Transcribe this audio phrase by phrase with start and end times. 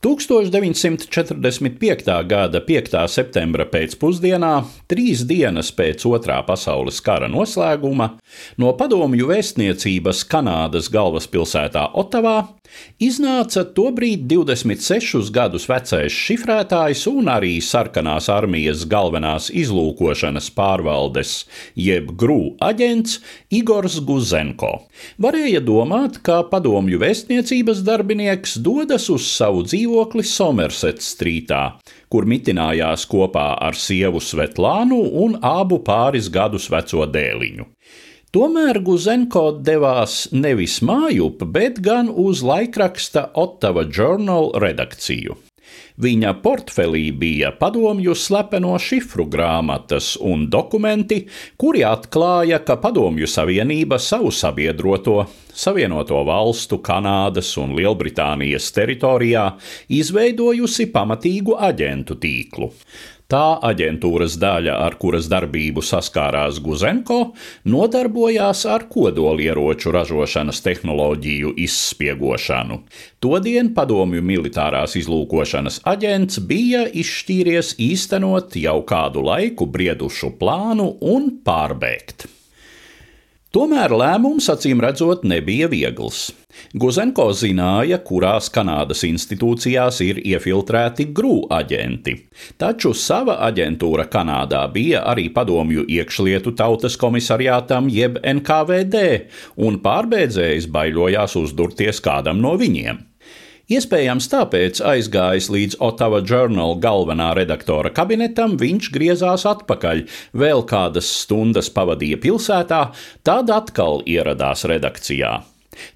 [0.00, 2.24] 1945.
[2.24, 2.94] gada 5.
[3.12, 8.16] septembra pēcpusdienā, trīs dienas pēc Otrā pasaules kara noslēguma,
[8.56, 12.38] no padomju vēstniecības Kanādas galvaspilsētā Otavā
[13.02, 21.32] iznāca tobrīd 26 gadus vecais šifrētājs un arī sarkanās armijas galvenās izlūkošanas pārvaldes,
[21.74, 23.20] jeb grū aģents
[23.60, 24.72] Igors Guzenko.
[25.20, 31.64] Varēja domāt, ka padomju vēstniecības darbinieks dodas uz savu dzīvokli Somerset strītā,
[32.10, 37.68] kur mitinājās kopā ar sievu Svetlānu un abu pāris gadus veco dēliņu.
[38.30, 45.34] Tomēr Guzenko devās nevis mājup, bet gan uz laikraksta Ottawa Journal redakciju.
[45.98, 51.24] Viņa portfelī bija padomju slepeno šifru grāmatas un dokumenti,
[51.58, 59.48] kuri atklāja, ka Padomju Savienība savu sabiedroto Savienoto Valstu, Kanādas un Lielbritānijas teritorijā
[59.90, 62.70] izveidojusi pamatīgu aģentu tīklu.
[63.30, 67.18] Tā aģentūras daļa, ar kuras darbību saskārās Guzenko,
[67.70, 72.80] nodarbojās ar kodolieroču ražošanas tehnoloģiju izspiegošanu.
[73.22, 82.26] Todien padomju militārās izlūkošanas aģents bija izšķīries īstenot jau kādu laiku briedušu plānu un pārbēgt.
[83.50, 86.28] Tomēr lēmums, acīm redzot, nebija viegls.
[86.78, 92.14] Guzenko zināja, kurās Kanādas institūcijās ir iefiltrēti grū aģenti,
[92.62, 99.04] taču sava aģentūra Kanādā bija arī padomju iekšlietu tautas komisariātam jeb NKVD,
[99.66, 103.09] un pārbēdzējs baidījās uzdurties kādam no viņiem.
[103.70, 110.02] Iespējams, tāpēc aizgājis līdz Ottawa Journal galvenā redaktora kabinetam, viņš griezās atpakaļ,
[110.34, 112.82] vēl kādas stundas pavadīja pilsētā,
[113.22, 115.36] tad atkal ieradās redakcijā.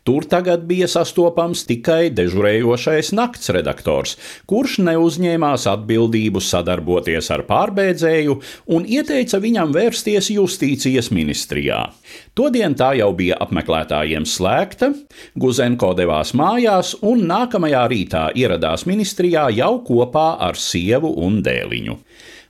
[0.07, 4.15] Tur tagad bija sastopams tikai dežurējošais nakts redaktors,
[4.47, 8.37] kurš neuzņēmās atbildību sadarboties ar pārbēdzēju
[8.77, 11.81] un ieteica viņam vērsties justīcijas ministrijā.
[12.39, 14.93] Todien tā jau bija apmeklētājiem slēgta,
[15.35, 21.99] Guzenko devās mājās un nākamajā rītā ieradās ministrijā jau kopā ar sievu un dēliņu.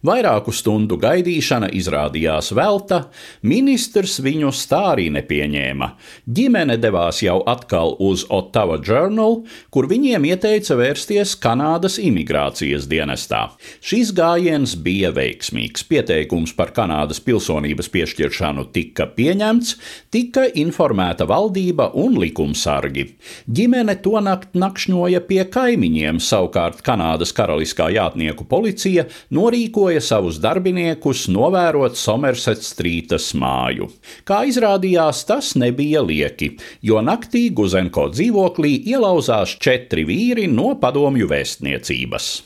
[0.05, 3.07] Vairāku stundu gaidīšana izrādījās velta,
[3.41, 5.87] ministrs viņu stārī nepieņēma.
[6.29, 9.39] Ģimene devās jau atkal uz Ottawa Journal,
[9.73, 13.47] kur viņiem ieteica vērsties Kanādas imigrācijas dienestā.
[13.81, 15.87] Šis gājiens bija veiksmīgs.
[15.89, 19.73] Pieteikums par Kanādas pilsonības piešķiršanu tika pieņemts,
[20.13, 23.07] tika informēta valdība un likumsargi.
[23.49, 31.29] Ģimene to nakt nakšņoja pie kaimiņiem, savukārt Kanādas karaliskā jātnieku policija norīkoja aicināja savus darbiniekus
[31.29, 33.91] novērot Somerset strītas māju.
[34.25, 42.43] Kā izrādījās, tas nebija lieki, jo naktī Guzenko dzīvoklī ielauzās četri vīri no padomju vēstniecības.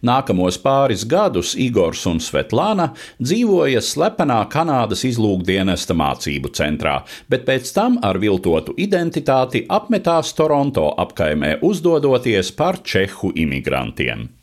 [0.00, 7.98] Nākamos pāris gadus Igors un Svetlāna dzīvoja slepenā Kanādas izlūkdienesta mācību centrā, bet pēc tam
[8.02, 14.35] ar viltotu identitāti apmetās Toronto apkaimē, uzdodoties par čehu imigrantiem.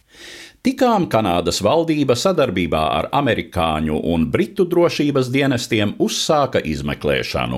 [0.63, 7.57] Tikām Kanādas valdība sadarbībā ar amerikāņu un britu drošības dienestiem uzsāka izmeklēšanu.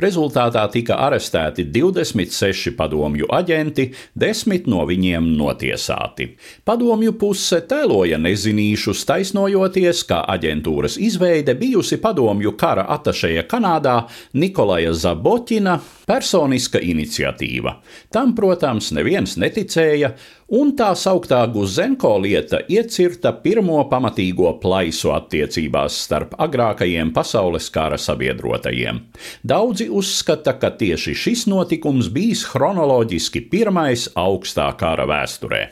[0.00, 6.30] Rezultātā tika arestēti 26 padomju aģenti, 10 no viņiem notiesāti.
[6.64, 13.98] Padomju puse tēloja nezinīšus, taisnojoties, ka aģentūras izveide bijusi padomju kara atašēja Kanādā
[14.32, 15.76] Nikolaja Zaboķina
[16.08, 17.76] personiska iniciatīva.
[18.08, 20.14] Tam, protams, neviens neticēja,
[20.56, 29.00] un tā sauktā Guzenko lieta iecirta pirmo pamatīgo plaisu attiecībās starp agrākajiem pasaules kara sabiedrotajiem.
[29.42, 35.64] Daudzi uzskata, ka tieši šis notikums bijis chronoloģiski pirmais augstā kara vēsturē.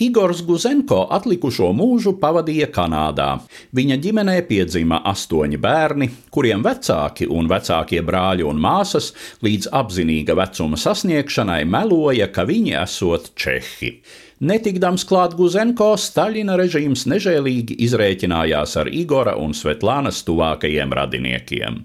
[0.00, 3.34] Igors Guzenko atlikušo mūžu pavadīja Kanādā.
[3.76, 9.10] Viņa ģimenē piedzima astoņi bērni, kuriem vecāki un vecākie brāļi un māsas
[9.44, 13.92] līdz apzinīga vecuma sasniegšanai meloja, ka viņi esot čehi.
[14.40, 21.76] Netikdams klāt Guzenko, Staļina režīms nežēlīgi izrēķinājās ar Igora un Svetlānas tuvākajiem radiniekiem.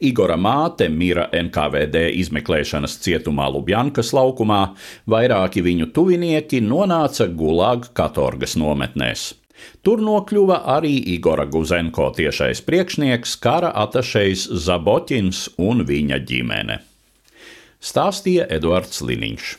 [0.00, 4.62] Igora māte mira NKVD izmeklēšanas cietumā Lubjankas laukumā,
[5.10, 9.32] vairāki viņu tuvinieki nonāca Gulag katorgas nometnēs.
[9.82, 16.80] Tur nokļuva arī Igora Guzenko tiešais priekšnieks, kara atašejs Zaboķins un viņa ģimene.
[17.80, 19.54] Stāstīja Eduards Liniņš.